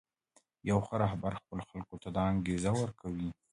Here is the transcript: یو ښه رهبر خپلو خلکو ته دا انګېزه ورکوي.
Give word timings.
یو 0.69 0.79
ښه 0.85 0.95
رهبر 1.03 1.33
خپلو 1.41 1.63
خلکو 1.71 1.95
ته 2.01 2.09
دا 2.15 2.23
انګېزه 2.31 2.71
ورکوي. 2.81 3.29